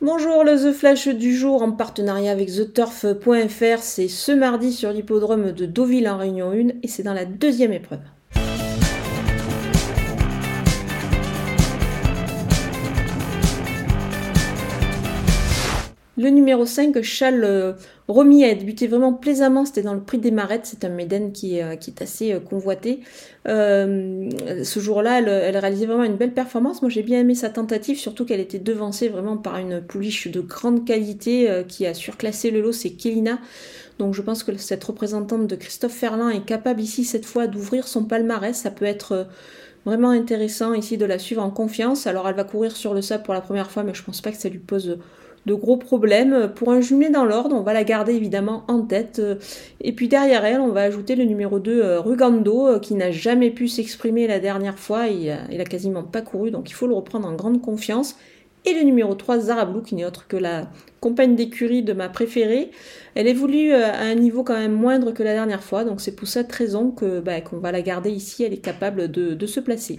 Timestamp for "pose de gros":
44.58-45.76